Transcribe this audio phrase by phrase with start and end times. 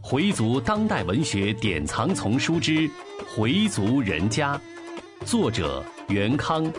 [0.00, 2.72] 回族当代文学典藏丛书之
[3.34, 4.56] 《回族人家》，
[5.26, 6.72] 作者袁康，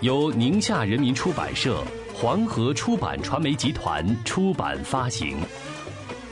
[0.00, 5.36] 由宁夏人民出版社、黄河出版传媒集团出版发行。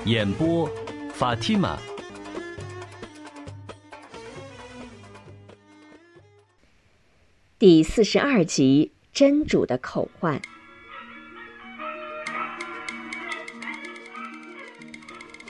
[0.07, 0.67] 演播
[1.19, 1.77] ：Fatima。
[7.59, 10.41] 第四十二集：真主的口唤。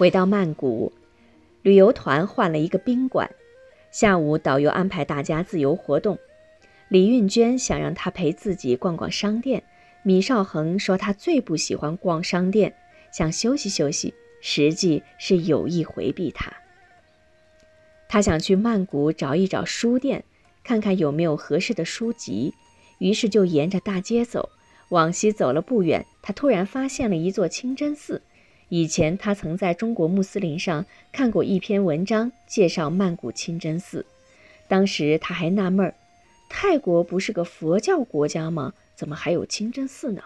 [0.00, 0.94] 回到曼谷，
[1.60, 3.30] 旅游团换了一个宾馆。
[3.90, 6.18] 下午，导游安排大家自由活动。
[6.88, 9.62] 李运娟想让他陪自己逛逛商店，
[10.02, 12.74] 米少恒说他最不喜欢逛商店，
[13.12, 16.50] 想休息休息，实际是有意回避他。
[18.08, 20.24] 他想去曼谷找一找书店，
[20.64, 22.54] 看看有没有合适的书籍，
[23.00, 24.48] 于是就沿着大街走。
[24.88, 28.22] 往西走了不远，他突然发现了一座清真寺。
[28.70, 34.06] 以前他曾在中国穆斯林上看过一篇文章，介绍曼谷清真寺。
[34.68, 35.94] 当时他还纳闷儿，
[36.48, 38.72] 泰国不是个佛教国家吗？
[38.94, 40.22] 怎么还有清真寺呢？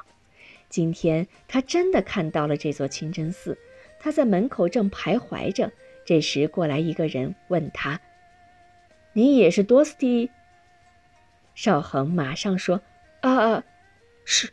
[0.69, 3.57] 今天他真的看到了这座清真寺。
[3.99, 5.73] 他在门口正徘徊着，
[6.05, 7.99] 这时过来一个人问他
[9.15, 10.31] ：“你也是多斯蒂？”
[11.57, 12.83] 邵恒马上说
[13.23, 13.65] ：“啊啊，
[14.27, 14.51] 是，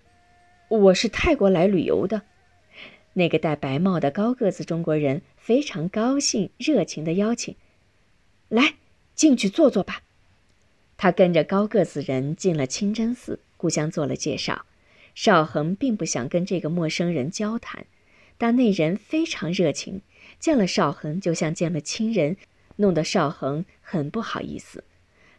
[0.69, 2.21] 我是泰国来旅游的。”
[3.13, 7.55] 那个戴白帽的高个子中国人非常高兴，热情的邀请
[8.49, 8.75] ：“来，
[9.15, 10.01] 进去坐坐吧。”
[10.97, 14.65] 他跟着高个子人进了清真寺，互相做了介绍。
[15.13, 17.85] 邵恒并不想跟这个陌生人交谈，
[18.37, 20.01] 但那人非常热情，
[20.39, 22.37] 见了邵恒就像见了亲人，
[22.77, 24.83] 弄得邵恒很不好意思。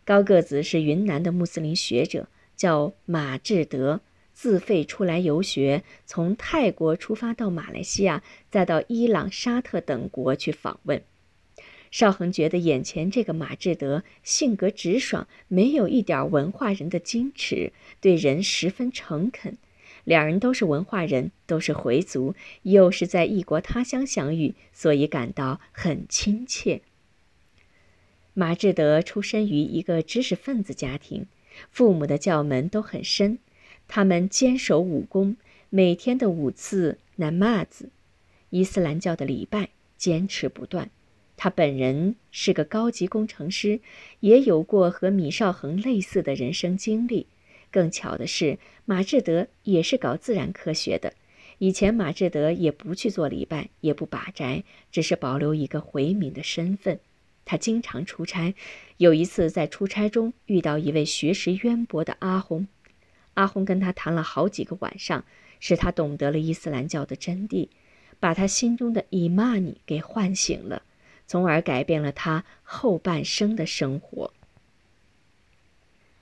[0.05, 4.01] 高个子是云南的穆斯林学者，叫马志德。
[4.33, 11.03] 自费出来游学，从泰国出发到马来西亚，再到伊朗、沙特等国去访问。
[11.91, 19.59] 邵恒觉得眼前这个马志德性格直爽，没有一点文化人的矜持，对人十分诚恳。
[20.05, 26.81] 两人都是文化人，都是回族，又是在异国他乡相遇，所以感到很亲切。
[28.35, 31.27] 马志德出身于一个知识分子家庭，
[31.71, 33.39] 父母的教门都很深。
[33.89, 35.37] 他们坚守武功，
[35.71, 37.67] 每天的五次 namaz，
[38.51, 40.91] 伊斯兰教的礼拜，坚持不断。
[41.37, 43.81] 他本人是个高级工程师，
[44.21, 47.27] 也有过和米少恒类似的人生经历。
[47.71, 51.15] 更巧的是，马志德也是搞自然科学的。
[51.59, 57.01] 以前马志德也不去做礼拜，也不把斋，只是保留一个回民的身份。
[57.45, 58.55] 他经常出差，
[58.99, 62.67] 有一次在出差中遇到一位学识渊博的阿訇。
[63.35, 65.25] 阿訇跟他谈了好几个晚上，
[65.61, 67.69] 使他懂得了伊斯兰教的真谛，
[68.21, 70.83] 把他心中的伊玛尼给唤醒了，
[71.27, 74.33] 从而改变了他后半生的生活。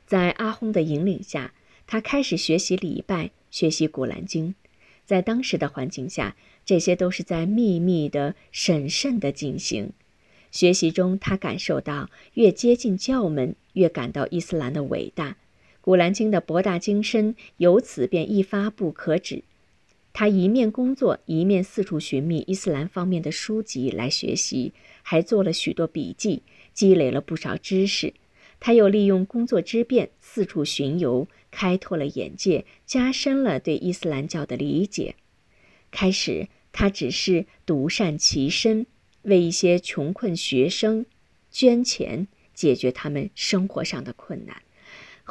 [0.06, 1.52] 在阿訇的引领下，
[1.86, 4.54] 他开始学习礼拜，学习古兰经。
[5.04, 9.92] 在当时的环境下，这些都是在秘密的、审慎的进行。
[10.52, 15.36] 学习中，他感受到越接近教门，越感到伊斯兰的伟大。
[15.80, 19.42] 古兰经的博大精深，由此便一发不可止。
[20.12, 26.42] 他一面工作，一面四处寻觅伊斯兰方面的书籍来学习，还做了许多笔记，
[26.74, 28.12] 积累了不少知识。
[28.58, 35.14] 他又利用工作之便，四处巡游，开拓了眼界，加深了对伊斯兰教的理解。
[35.90, 38.86] 开始，他只是独善其身，
[39.22, 41.06] 为一些穷困学生
[41.50, 44.60] 捐钱，解决他们生活上的困难。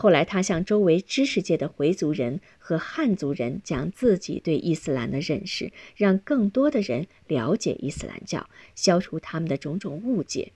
[0.02, 10.54] 后来，他向周围知识界的回族人和汉族人讲自己对伊斯兰的认识，让更多的人了解伊斯兰教，消除他们的种种误解。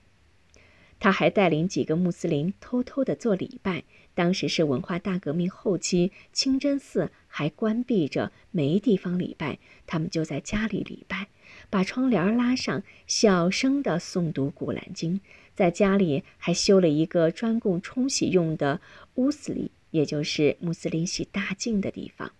[0.98, 3.84] 他还带领几个穆斯林偷偷地做礼拜。
[4.14, 11.28] 当时是文化大革命后期，清真寺还关闭着，没地方礼拜，他们就在家里礼拜，
[11.68, 15.18] 把窗帘拉上，小声地诵读《古兰经》。
[15.54, 18.80] 在家里还修了一个专供冲洗用的
[19.14, 22.32] 乌斯里，也就是穆斯林洗大净的地方。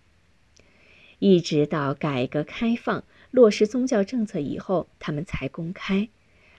[1.19, 6.09] 一直到改革开放落实宗教政策以后，他们才公开。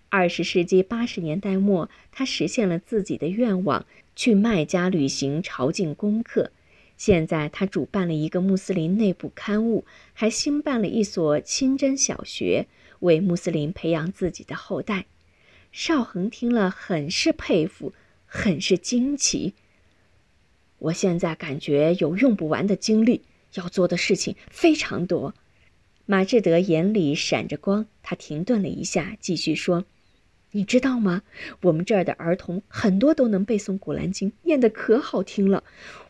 [0.09, 3.85] 二十世纪八十年代末，他实现了自己的愿望，
[4.15, 6.53] 去麦加履行朝觐功课。
[6.97, 9.85] 现在他主办了一个穆斯林内部刊物，
[10.15, 12.67] 还新办了一所清真小学，
[13.01, 15.05] 为穆斯林培养自己的后代。
[15.73, 17.93] 邵恒听了，很是佩服，
[18.25, 19.53] 很是惊奇。
[20.79, 23.23] 我现在感觉有用不完的精力，
[23.55, 25.35] 要做的事情非常多。
[26.05, 29.85] 马志德眼里闪着光，他停顿了一下，继续说
[30.53, 31.23] ：“你知道吗？
[31.63, 35.65] 我们这儿的儿童很多都能背诵《古兰经》，念得可好听了。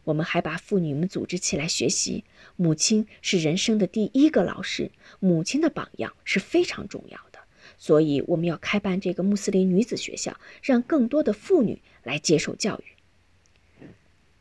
[0.04, 2.24] 我们还把妇女们组织起来学习。
[2.56, 7.38] 母亲是人生的第一个老师，母亲的榜样是非常重要的。
[7.78, 12.95] 所以我们要开办这个穆斯林女子学校，让更多的妇女来接受教育。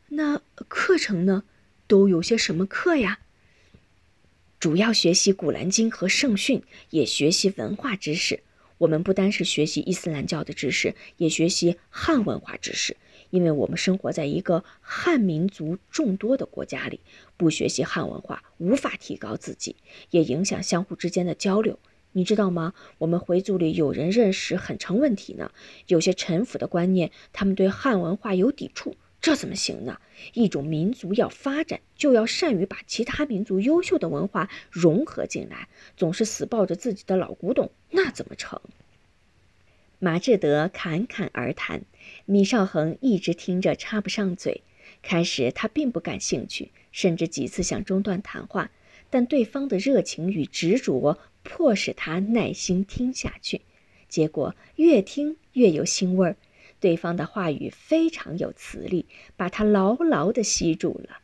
[0.08, 1.44] 那课程呢？
[1.88, 3.20] 都有些什么课呀？”
[4.58, 8.40] 主要学习《古兰经》和圣训，也学习文化知识。
[8.78, 12.96] 我们不单是学习伊斯兰教的知识，也学习汉文化知识。
[13.30, 17.00] 因为我们生活在一个汉民族众多的国家里，
[17.36, 19.76] 不学习汉文化，无法提高自己，
[20.10, 21.78] 也影响相互之间的交流。
[22.12, 22.72] 你知道吗？
[22.98, 25.50] 我们回族里有人认识很成问题呢。
[25.86, 28.96] 有些臣服的观念，他们对汉文化有抵触。
[29.26, 29.98] 这怎么行呢？
[30.34, 35.66] 一种民族要发展，就要善于把其他民族优秀的文化融合进来。
[35.96, 38.60] 总是死抱着自己的老古董，那怎么成？
[39.98, 41.82] 马志德侃侃而谈，
[42.24, 44.62] 米少恒一直听着插不上嘴。
[45.02, 48.70] 开始他并不感兴趣，甚至几次想中断谈话，
[49.10, 53.62] 但对方的热情与执着迫使他耐心听下去。
[54.08, 56.36] 结果越听越有腥味儿。
[56.78, 59.06] 对方的话语非常有磁力，
[59.36, 61.18] 把他牢牢地吸住了。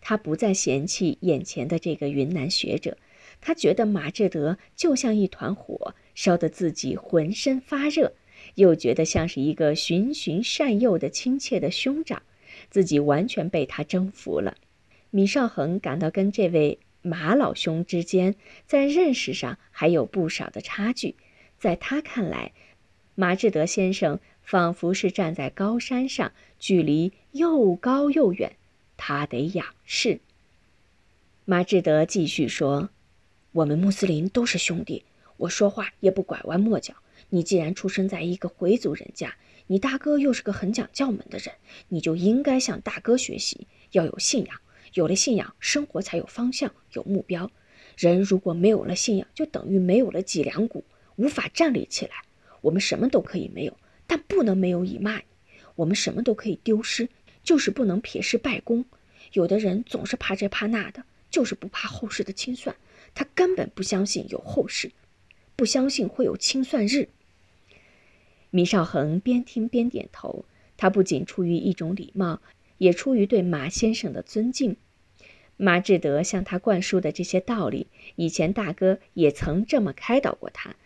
[0.00, 2.98] 他不再嫌弃眼前的这个云南学者，
[3.40, 8.12] 他觉得马志德就像一团火，烧得自己浑身发热，
[8.56, 12.22] 又觉得像是一个循循善诱的亲切的兄长，
[12.68, 14.56] 自己完全被他征服了。
[15.10, 18.34] 米少恒感到跟这位马老兄之间
[18.66, 21.14] 在认识上还有不少的差距，
[21.60, 22.52] 在他看来，
[23.14, 24.18] 马志德先生。
[24.42, 28.56] 仿佛是站在高山上，距离又高又远，
[28.96, 30.20] 他得仰视。
[31.44, 32.90] 马志德继续说
[33.52, 35.04] ：“我们穆斯林都是兄弟，
[35.38, 36.94] 我说话也不拐弯抹角。
[37.30, 39.34] 你既然出生在一个回族人家，
[39.66, 41.54] 你大哥又是个很讲教门的人，
[41.88, 44.60] 你就应该向大哥学习，要有信仰。
[44.94, 47.50] 有了信仰，生活才有方向，有目标。
[47.96, 50.84] 人如果没有了信仰，就等于没有了脊梁骨，
[51.16, 52.12] 无法站立起来。
[52.60, 53.76] 我们什么都可以没有。”
[54.12, 55.22] 但不能没有以骂。
[55.74, 57.08] 我们什么都可以丢失，
[57.42, 58.84] 就是不能撇失败功。
[59.32, 62.76] 有的人总是怕这怕那的，就是不怕后世的清算。
[63.14, 64.92] 他根本不相信有后世，
[65.56, 67.08] 不相信会有清算日。
[68.50, 70.44] 米少恒边听边点头，
[70.76, 72.42] 他不仅出于一种礼貌，
[72.76, 74.76] 也出于对马先生的尊敬。
[75.56, 77.86] 马志德向他灌输的这些道理，
[78.16, 80.76] 以前大哥也曾这么开导过他，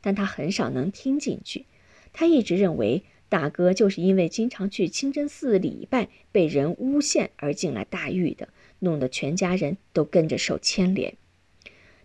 [0.00, 1.66] 但他很少能听进去。
[2.12, 8.48] 他一直认为大哥就是因为经常去清真寺礼拜，被人诬陷而进了大狱的，
[8.80, 11.14] 弄得全家人都跟着受牵连。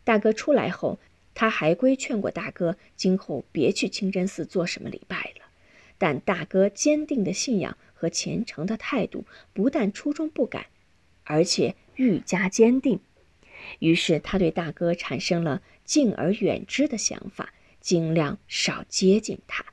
[0.04, 1.00] 大哥出来后，
[1.36, 5.46] 他还规劝过大哥，今后别去清真寺做什么礼拜了。
[5.98, 10.68] 但大哥坚定的信仰和虔诚的态度，不但初衷不改，
[11.24, 13.00] 而且愈加坚定。
[13.80, 19.66] 于是他对大哥产生了敬而远之的想法，尽量少接近他。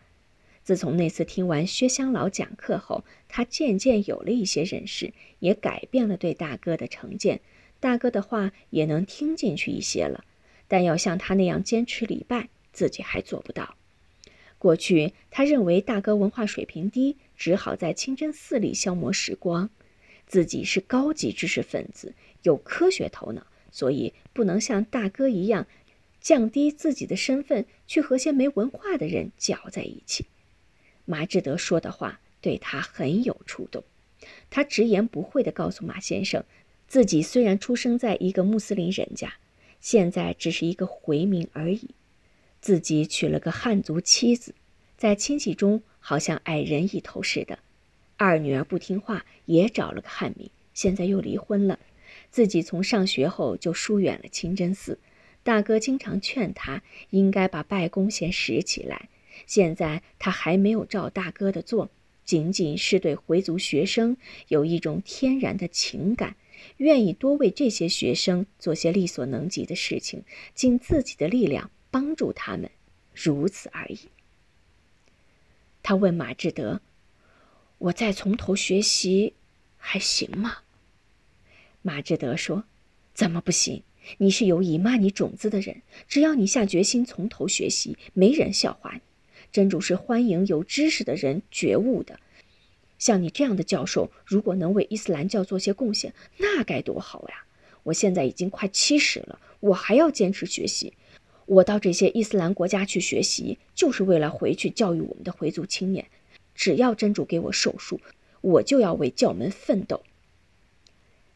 [0.64, 7.43] 自从那次听完薛香老讲课后，他渐渐有了一些认识，也改变了对大哥的成见，
[7.81, 10.25] 大哥的话也能听进去一些了。
[10.66, 13.76] 但要像他那样坚持礼拜，自己还做不到。
[14.56, 19.68] 过去他认为大哥文化水平低，只好在清真寺里消磨时光。
[20.26, 25.66] 自己是高级知识分子，有科学头脑，所以不能像大哥一样，
[26.23, 30.25] 降低自己的身份，去和些没文化的人搅在一起。
[31.04, 33.84] 马志德说的话对他很有触动，
[34.50, 36.44] 他直言不讳地告诉马先生，
[36.87, 39.34] 自己虽然出生在一个穆斯林人家，
[39.80, 41.90] 现在只是一个回民而已。
[42.61, 44.54] 自己娶了个汉族妻子，
[44.96, 47.58] 在亲戚中好像矮人一头似的。
[48.16, 51.78] 二女儿不听话，也找了个汉民，现在又离婚了。
[52.30, 54.99] 自己从上学后就疏远了清真寺，
[55.42, 59.08] 大哥经常劝他应该把拜功先拾起来。
[59.47, 61.91] 现在他还没有照大哥的做，
[62.25, 64.17] 仅仅是对回族学生
[64.49, 66.37] 有一种天然的情感，
[66.79, 70.25] 愿意多为这些学生做些力所能及的事情，
[70.55, 72.71] 尽自己的力量帮助他们，
[73.12, 73.99] 如此而已。
[75.83, 76.81] 他问马志德
[77.76, 79.35] ：“我再从头学习，
[79.76, 80.59] 还行吗？”
[81.83, 82.64] 马志德说
[83.12, 83.83] ：“怎么不行？
[84.19, 89.00] 你是有以骂你种子的人，只要你下决心从头学习，没人笑话你。”
[89.54, 92.18] 真主是欢迎有知识的人觉悟的，
[92.99, 97.44] 像你这样的教授，如果能为伊斯兰教做些贡献，那该多好呀！
[97.84, 100.94] 我现在已经快七十了，我还要坚持学习。
[101.46, 106.04] 我到这些伊斯兰国家去学习，就是为了回去教育我们的回族青年。
[106.56, 108.00] 只要真主给我手术，
[108.40, 110.02] 我就要为教门奋斗。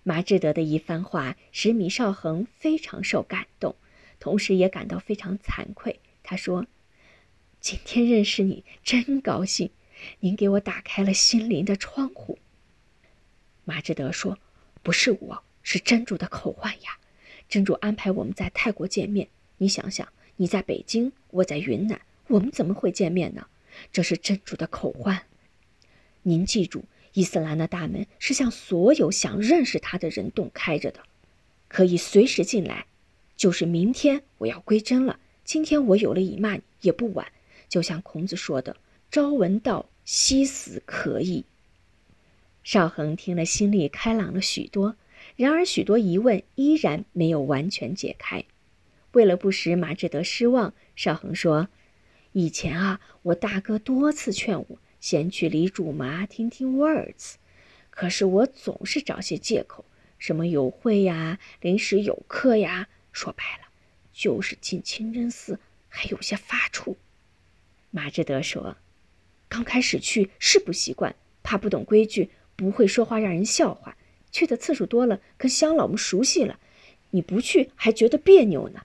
[0.02, 3.76] 马志德的一番话使米少恒非常受感动，
[4.18, 6.00] 同时也感到非常惭愧。
[6.24, 6.66] 他说
[7.68, 9.68] ：“今天认识你真高兴，
[10.20, 12.38] 您给我打开了心灵的窗户。”
[13.66, 14.38] 马志德说
[14.82, 16.96] ：“不是我，是真主的口唤呀！
[17.46, 19.28] 真主安排我们在泰国见面。
[19.58, 23.46] 你想想，你在北京，我在云南，我们怎么会见面呢？
[23.92, 25.24] 这是真主的口唤。
[26.22, 31.02] 您记住，伊斯兰的大门是向所有想认识他的人洞开着的，
[31.68, 32.86] 可以随时进来。
[33.36, 37.30] 就是明天我要归真了，今天我有了以曼也不晚。
[37.68, 38.76] 就像孔子说的
[39.10, 41.44] ：‘朝闻道，夕死可矣。’”
[42.64, 44.96] 邵恒听了，心里开朗了许多。
[45.36, 48.44] 然而，许多疑问依然没有完全解开。
[49.12, 51.68] 为了不使马志德失望，邵恒说
[52.32, 57.34] ：“以前啊，我大哥多次劝我先去李主麻听听 words，
[57.90, 59.84] 可是我总是找些借口，
[60.18, 62.88] 什么有会呀，临时有课呀。
[63.12, 63.68] 说白了，
[64.12, 65.58] 就是进清真寺
[65.88, 66.96] 还有些发怵。”
[67.90, 68.76] 马志德说
[69.48, 73.96] ：“刚开始去是不习惯，怕不懂规矩。”不会说话让人笑话，
[74.32, 76.58] 去的次数多了，跟乡老们熟悉了，
[77.10, 78.82] 你不去还觉得别扭呢。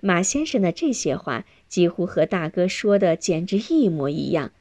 [0.00, 4.52] 马先生的这些话几乎和大哥说的简直一模一样，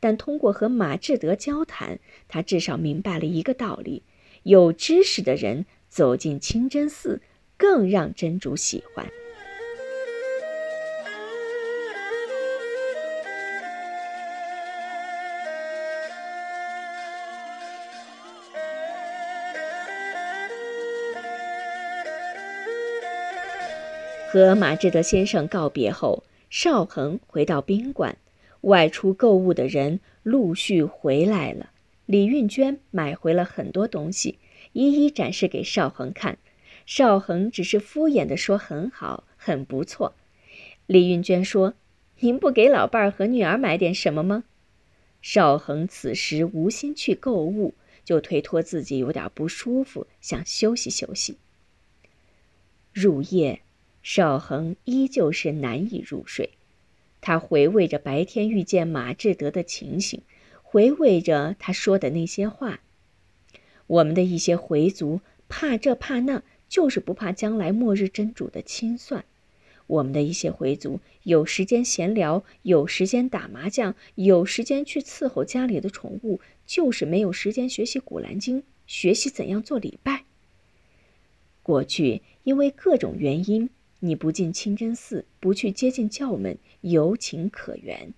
[0.00, 4.02] 但通过和马志德交谈，他至少明白了一个道理：
[4.42, 7.22] 有知识的人走进清真寺，
[7.56, 9.08] 更让真主喜欢。
[24.34, 28.16] 和马志德先生告别后，邵恒回到宾馆。
[28.62, 31.70] 外出购物的人陆续回来了。
[32.04, 34.40] 李运娟买回了很多东西，
[34.72, 36.38] 一一展示给邵恒看。
[36.84, 40.16] 邵恒只是敷衍地说：“很好，很不错。”
[40.88, 41.74] 李运娟说
[42.18, 44.42] ：“您不给老伴儿和女儿买点什么吗？”
[45.22, 47.74] 邵恒此时无心去购物，
[48.04, 51.36] 就推脱自己有点不舒服，想休息休息。
[52.92, 53.60] 入夜。
[54.04, 56.50] 邵恒依旧是难以入睡，
[57.22, 60.20] 他回味着白天遇见马志德的情形，
[60.62, 62.80] 回味着他说的那些话。
[63.86, 69.24] 我们的一些回族怕这怕那，就是不怕将来末日真主的清算。
[69.86, 80.24] 我们的一些回族有时间闲聊，有时间打麻将，有时间去伺候家里的宠物，就是没有时间学习古兰经，学习怎样做礼拜。
[81.62, 83.70] 过去因为各种原因。
[84.04, 88.12] 你不进清真寺，不去接近教门，有情可原。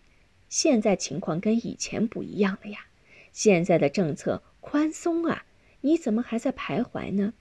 [0.49, 2.87] 现在情况跟以前不一样了呀，
[3.33, 5.47] 现在的政策宽松啊，
[5.83, 7.35] 你怎么还在徘徊呢？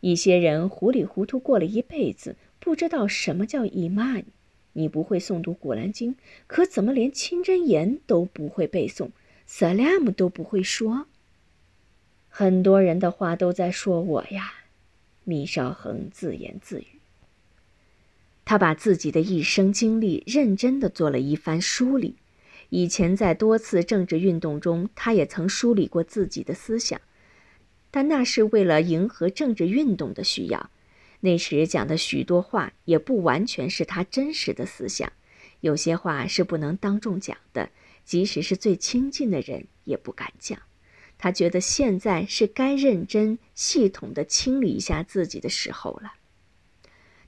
[0.00, 4.24] 一些人糊里糊涂过了一辈子，不知道什么叫伊曼。
[4.72, 9.10] 你不会诵读古兰经，可怎么连清真言都不会背诵，
[9.44, 11.08] 萨拉姆都不会说？
[12.30, 14.54] 很多人的话都在说我呀，
[15.24, 16.86] 米少恒自言自语。
[18.44, 22.16] 他把自己的一生经历认真的做了一番梳理。
[22.70, 27.00] 以前在多次政治运动中，他也曾梳理过自己的思想，
[27.90, 30.70] 但那是为了迎合政治运动的需要。
[31.20, 35.10] 那时讲的许多话也不完全是他真实的思想，
[35.60, 37.70] 有些话是不能当众讲的，
[38.04, 40.58] 即使是最亲近的人也不敢讲。
[41.16, 46.12] 他觉得现在是该认真、系统的清理一下自己的时候了。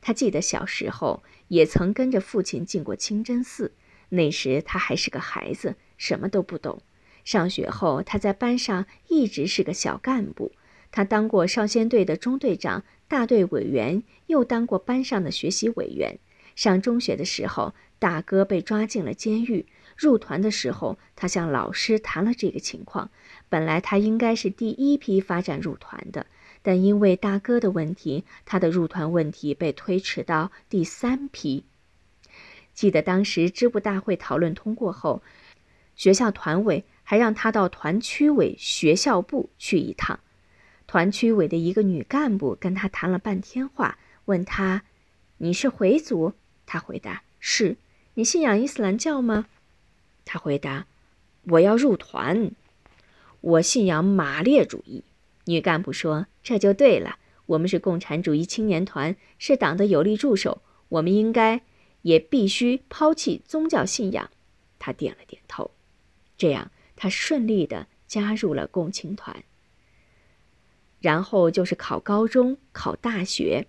[0.06, 3.72] 他记得小时候也曾跟着父亲进过清真寺，
[4.10, 6.80] 那时他还是个孩子，什么都不懂。
[7.24, 10.52] 上学后，他在班上一直是个小干部，
[10.92, 16.20] 他当过少先队的中队长、大队委员，又当过班上的学习委员。
[16.54, 23.10] 上中学的时候，大哥被抓进了监狱，入团的时候，他向老师谈了这个情况。
[23.48, 26.26] 本来他应该是第一批发展入团的。
[26.66, 31.62] 但因为大哥的问题，他的入团问题被推迟到第三批。
[32.74, 35.22] 记得当时支部大会讨论通过后，
[35.94, 40.18] 学校团委还让他到团区委学校部去一趟。
[40.88, 44.82] 团区委的一个女干部跟他谈了半天话，问他
[45.38, 46.32] ：“你是回族？”
[46.66, 47.76] 他回答：“是。
[48.14, 49.46] ”“你信仰伊斯兰教吗？”
[50.26, 50.88] 他回答
[51.46, 52.50] ：“我要入团。
[53.40, 55.04] ”“我信仰马列主义。”
[55.46, 61.62] 女干部说：“这就对了，我们是共产主义青年团，是党的有力助手，我们应该
[62.02, 64.30] 也必须抛弃宗教信仰。
[64.78, 65.70] 他点了点头，
[66.36, 69.42] 这样他顺利的加入了共青团。
[71.00, 73.66] 然后就是考高中、考大学，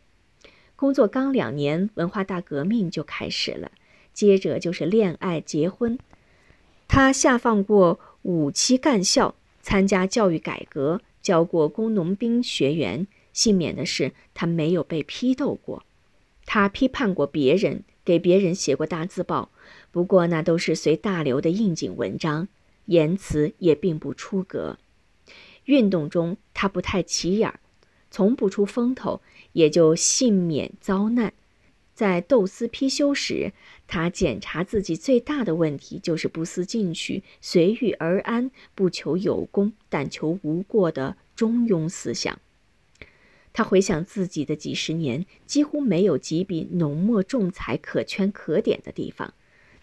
[0.75, 3.71] 工作刚两年，文化大革命就开始了，
[4.13, 5.99] 接着就是恋爱、结婚。
[6.87, 13.05] 他下放过五期干校，参加教育改革，教过工农兵学员。
[13.33, 15.83] 幸免的是，他没有被批斗过。
[16.45, 19.49] 他批判过别人，给别人写过大字报，
[19.91, 22.47] 不过那都是随大流的应景文章，
[22.85, 24.77] 言辞也并不出格。
[25.65, 27.59] 运动中，他不太起眼儿，
[28.09, 29.19] 从不出风头，
[29.51, 31.33] 也就幸免遭难。
[31.93, 33.51] 在斗私批修时，
[33.87, 42.37] 他检查自己最大的问题就是不思进取、随遇而安、不求有功但求无过的中庸思想。
[43.53, 49.33] 他回想自己的几十年，几乎没有几笔浓墨重彩可圈可点的地方。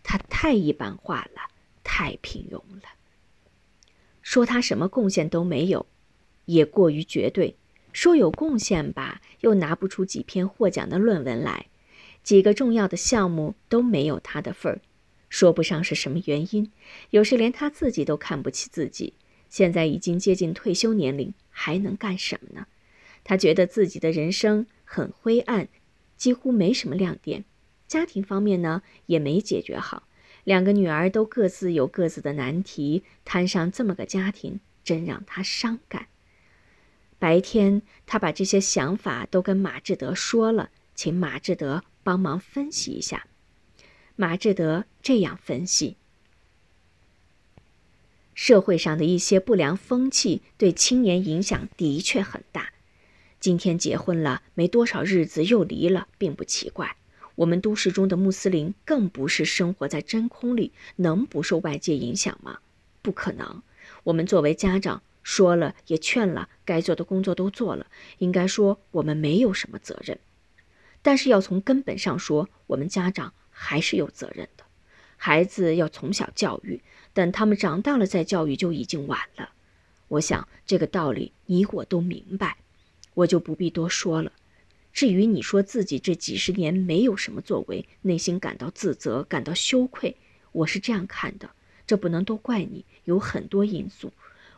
[0.02, 1.50] 他太一般化了，
[1.82, 2.90] 太平庸了。
[4.22, 5.86] 说他什么贡献都没有，
[6.44, 7.54] 也过于绝对；
[7.92, 11.66] 说有贡献吧，又拿不出几篇获奖的论文来。
[12.24, 14.80] 几个重要的项目都没有他的份儿，
[15.28, 16.72] 说不上是什么原因。
[17.10, 19.14] 有时连他自己都看不起自己。
[19.48, 22.66] 现在已经接近退休年龄，还能干什么呢？
[23.22, 25.68] 他觉得自己的人生很灰暗，
[26.16, 27.44] 几乎没什么亮点。
[27.86, 30.08] 家庭方面呢，也没解决好。
[30.42, 36.08] 两个女儿都各自有各自的难题，摊上这么个家庭，真让他伤感。
[37.18, 41.84] 白天，他把这些想法都跟马志德说了，请马志德。
[42.04, 43.26] 帮忙分析一下，
[44.14, 45.96] 马志德这样分析：
[48.34, 52.70] 社会上的一些不良风气对青年影响的确很大。
[53.40, 56.96] 今天结婚了没多少日子又离了，并不奇怪。
[57.34, 62.60] 我们都市中的穆斯林更不是生活在真空里，能不受外界影响吗？
[63.02, 63.62] 不可能。
[64.04, 67.86] 我们作为家长说了也劝了，该做的工作都做了，
[68.18, 70.18] 应该说我们没有什么责任。
[71.04, 74.64] 但是要从根本上说，我们家长还是有责任的。
[75.18, 76.80] 孩子要从小教育，
[77.12, 79.50] 等他们长大了再教育就已经晚了。
[80.08, 82.56] 我想这个道理你我都明白，
[83.12, 84.32] 我就不必多说了。
[84.94, 90.16] 至于你说自己这几十年没有什么作为，内心感到自责、感到羞愧，
[90.52, 91.50] 我是这样看的。
[91.86, 94.10] 这不能都怪你，有很多因素。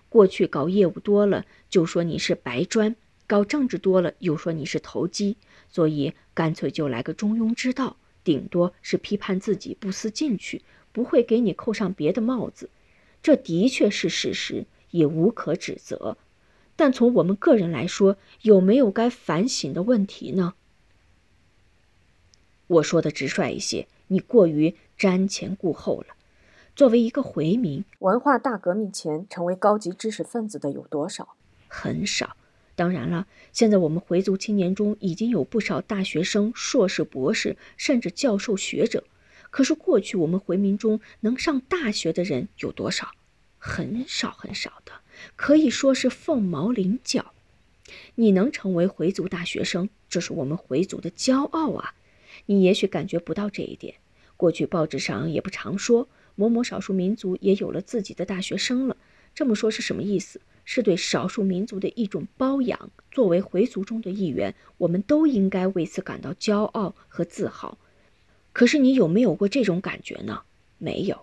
[0.09, 2.95] 过去搞业务多了，就说你是白砖；
[3.27, 5.37] 搞政治多了，又说你是投机。
[5.69, 10.62] 所以干脆就来个中庸之道，顶多是批判自己不思进取，
[10.93, 12.71] 不会给你扣上别的帽子。
[13.23, 16.17] 这的确是事实，也无可指责。
[16.77, 20.55] 但从我们个人来说，有没有该反省的问题呢？
[22.69, 26.15] 我说的直率一些，你过于瞻前顾后了。
[26.75, 31.37] 作为一个回民，文化大革命前成为高级知识分子的有多少？
[31.69, 32.37] 很少。
[32.77, 39.03] 当然了，现在我们回族青年中已经有不少大学生、硕士、博士，甚至教授、学者。
[39.51, 43.12] 可是过去我们回民中能上大学的人有多少？
[43.59, 44.93] 很少很少的，
[45.35, 47.33] 可以说是凤毛麟角。
[48.17, 51.95] 你能成为回族大学生，这是我们回族的骄傲啊！
[52.45, 53.95] 你也许感觉不到这一点。
[54.37, 58.99] 过去报纸上也不常说某某少数民族也有了自己的大学生了。
[59.35, 60.41] 这么说是什么意思？
[60.67, 62.91] 是对少数民族的一种包养。
[63.11, 67.79] 作为回族中的一员，我们都应该为此感到骄傲和自豪。
[68.53, 70.43] 可是你有没有过这种感觉呢？
[70.77, 71.23] 没有。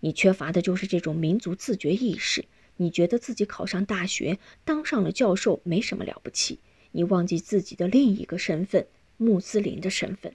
[0.00, 2.46] 你缺乏的就是这种民族自觉意识。
[2.76, 6.58] 你觉得自己考上大学，当上了教授，没什么了不起。
[6.92, 10.34] 你忘记自己的另一个身份——穆斯林的身份。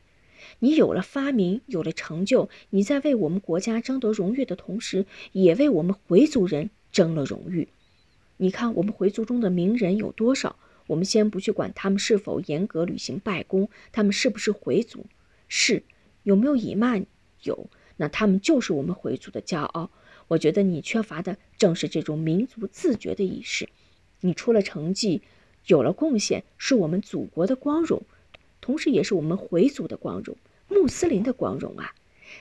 [0.59, 7.67] 你有了发明，有了成就，你在为我们国家争得荣誉的同时，也为我们回族人争了荣誉。
[8.41, 10.55] 你看，我们回族中的名人有多少？
[10.87, 15.05] 我们先不去管他们是否严格履行拜功，他们是不是回族？
[15.49, 15.83] 是，
[16.23, 17.05] 有没有以曼？
[17.43, 19.91] 有，那他们就是我们回族的骄傲。
[20.29, 23.67] 我觉得你缺乏的正是这种民族自觉的意识。
[24.21, 25.21] 你出了成绩，
[25.67, 28.03] 有了贡献，是我们祖国的光荣，
[28.61, 30.37] 同时也是我们回族的光荣，
[30.69, 31.93] 穆斯林的光荣啊。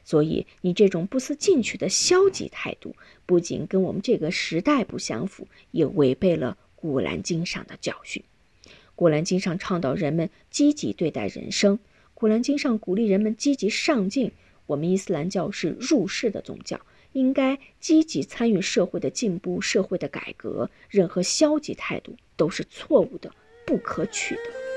[0.05, 2.95] 所以，你这种不思进取的消极态度，
[3.27, 8.23] 不仅跟我们这个时代不相符，也违背了《古兰经》上的教训。
[8.95, 11.77] 《古兰经》上倡导人们积极对待人生，
[12.15, 14.33] 《古兰经》上鼓励人们积极上进。
[14.67, 16.81] 我们伊斯兰教是入世的宗教，
[17.13, 20.69] 应该积极参与社会的进步、社会的改革。
[20.91, 23.33] 任何消极态度都是错误的、
[23.65, 24.68] 不可取的。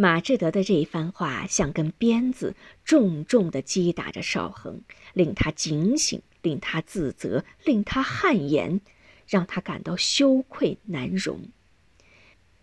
[0.00, 4.80] 马志德的这一番话像根鞭子，重重地击打着邵恒，
[5.12, 8.80] 令他警醒，令他自责，令他汗颜，
[9.28, 11.50] 让他感到羞愧难容。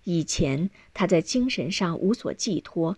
[0.04, 2.98] 以前他在精神上无所寄托，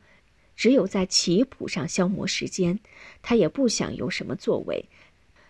[0.56, 2.80] 只有在棋谱上消磨时间。
[3.22, 4.86] 他也不想有什么作为，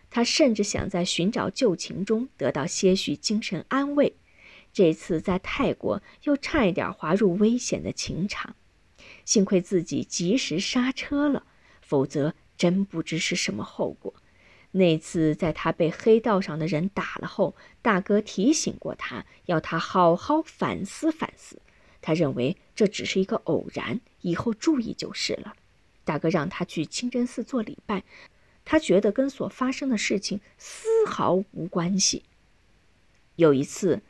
[0.10, 4.16] 他甚至想在寻找旧情中得到些许精神安慰。
[4.74, 8.56] 这次在泰国又差一点滑入危险的情场。
[9.30, 11.46] 幸亏自己及时刹车了，
[11.84, 14.12] 否则真不知是什么后果。
[14.72, 21.62] 那次在他被黑道上的人打了后，大哥提醒过他，要他好好反思反思。
[22.02, 25.54] 他认为这只是一个偶然，以后注意就是了。
[26.04, 28.04] 大哥让他去清真寺做礼拜，
[28.66, 32.24] 他觉得跟所发生的事情丝毫无关系。
[33.36, 34.02] 有一次，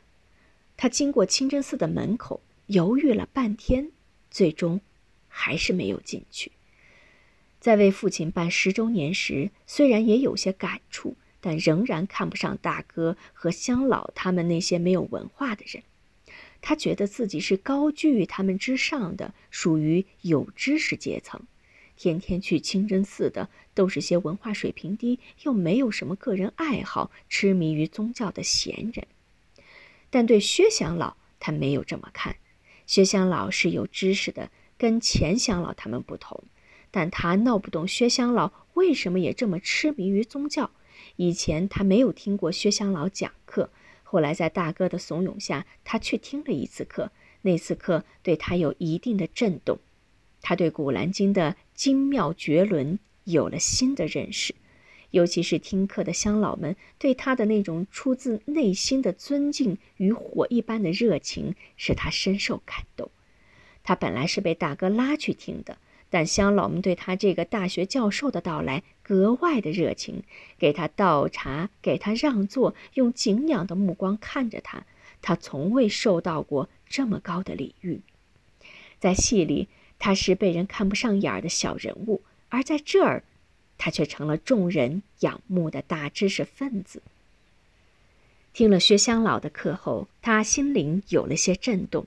[0.78, 3.90] 他经过清真寺的门口，犹豫了半天，
[4.30, 4.80] 最终。
[5.40, 6.52] 还是没有进去。
[7.60, 15.82] 在为父亲办十周年时，虽然也有些感触，但仍然看不上大哥和乡老他们那些没有文化的人。
[16.60, 21.40] 他觉得自己是高居于他们之上的，属于有知识阶层。
[21.96, 29.06] 天天去清真寺的都是些文化水平低又没有什么个人爱好、痴迷于宗教的闲人。
[30.10, 32.36] 但对薛乡老，他没有这么看。
[32.86, 34.50] 薛乡老是有知识的。
[34.80, 36.42] 跟钱乡老他们不同，
[36.90, 40.70] 但他闹不懂薛乡老为什么也这么痴迷于宗教。
[41.16, 43.68] 以前他没有听过薛乡老讲课，
[44.02, 47.12] 后来在大哥的怂恿下，他去听了一次课。
[47.42, 49.78] 那次课对他有一定的震动，
[50.40, 54.54] 他对《古兰经》的精妙绝伦有了新的认识，
[55.10, 63.10] 尤其是听课的乡老们对他的那种出自内心的尊敬与火一般的热情，使他深受感动。
[63.82, 70.22] 他本来是被大哥拉去听的，但乡老们对他这个大学教授的到来格外的热情，
[70.58, 74.84] 给他倒茶，给他让座，用敬仰的目光看着他。
[75.22, 78.00] 他从未受到过这么高的礼遇。
[78.98, 83.22] 在戏里，他是被人看不上眼的小人物，而在这儿，
[83.76, 87.02] 他却成了众人仰慕的大知识分子。
[88.52, 92.06] 听了薛乡老的课后，他心灵有了些震动。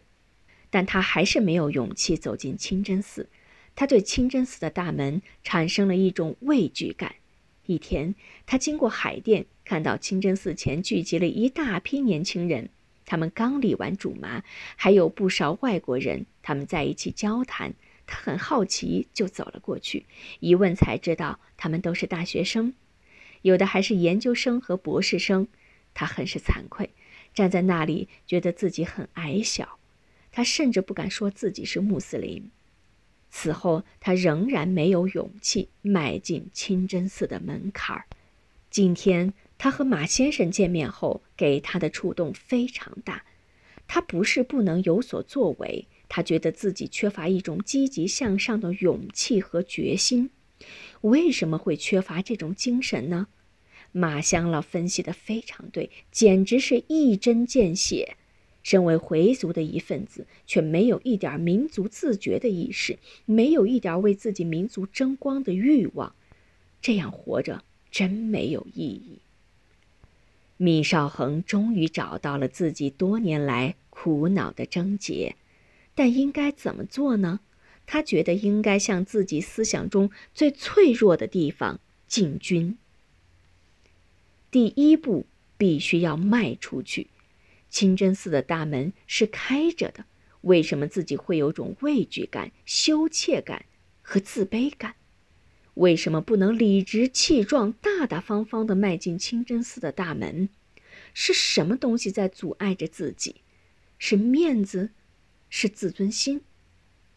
[0.74, 3.30] 但他还是没有勇气走进清真寺，
[3.76, 7.14] 他对清真寺的大门产生了一种畏惧感。
[7.68, 8.16] 一天，
[8.48, 12.70] 他经过海淀，看到清真寺前聚集了一大批年轻人，
[13.06, 14.44] 他们刚理完主麻，
[14.76, 17.76] 还有不少外国人，他们在一起交谈。
[18.08, 20.08] 他很好奇，就走了过去，
[20.40, 22.74] 一问才知道他们都是大学生，
[23.44, 25.48] 有的还是研究生和博士生。
[25.94, 26.90] 他很是惭愧，
[27.36, 29.78] 站在那里，觉得自己很矮小。
[30.34, 32.50] 他甚至不敢说自己是穆斯林。
[33.30, 38.06] 此后，他仍然没有勇气迈进清真寺的门槛儿。
[38.70, 43.24] 今天，他和马先生见面后，给他的触动非常大。
[43.88, 50.32] 他不是不能有所作为，他觉得自己缺乏一种积极向上的勇气和决心。
[51.02, 53.28] 为什么会缺乏这种精神呢？
[53.92, 58.16] 马香老分析的非常对，简直是一针见血。
[58.64, 66.16] 身为回族的一份子，却没有一点民族自觉的意识，没有一点为自己民族争光的欲望，
[66.82, 69.20] 这样活着真没有意义。
[70.58, 75.36] 米少恒终于找到了自己多年来苦恼的症结，
[75.94, 77.42] 但应该怎么做呢？
[77.86, 82.78] 他觉得应该向自己思想中最脆弱的地方进军。
[84.50, 85.26] 第一步，
[85.58, 87.08] 必须要迈出去。
[87.74, 90.06] 清真寺的大门是开着的，
[90.42, 93.66] 为什么自己会有种畏惧感、羞怯感
[94.04, 94.94] 和自卑感？
[95.74, 100.50] 为什么不能理直气壮、大大方方地迈进清真寺的大门？
[101.16, 103.38] 是什么东西在阻碍着自己？
[103.98, 104.92] 是面子？
[105.50, 106.42] 是自尊心？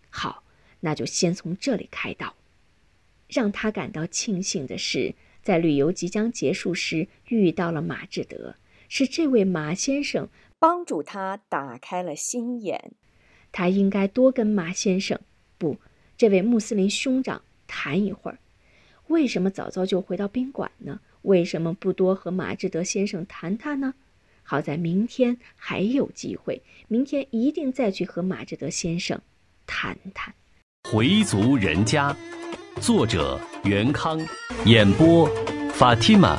[0.09, 0.43] 好，
[0.81, 2.35] 那就先从这里开刀。
[3.29, 8.57] 让他感到庆幸的是，在旅游即将结束时遇到了马志德，
[8.89, 10.31] 是这位马先生。
[10.59, 12.93] 帮助他打开了心眼，
[13.53, 15.21] 他应该多跟马先生，
[15.59, 15.77] 不，
[16.17, 18.39] 这位穆斯林兄长谈一会儿。
[19.09, 21.01] 为什么早早就回到宾馆呢？
[21.23, 23.95] 为什么不多和马志德先生谈谈呢？
[24.43, 29.21] 好在明天还有机会，明天一定再去和马志德先生
[29.67, 30.33] 谈谈。
[30.91, 32.17] 回族人家，
[32.81, 34.21] 作者袁康，
[34.65, 35.29] 演播
[35.73, 36.39] 法蒂玛。